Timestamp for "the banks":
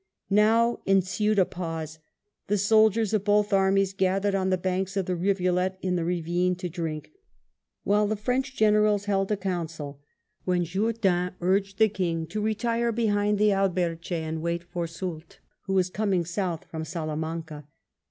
4.49-4.97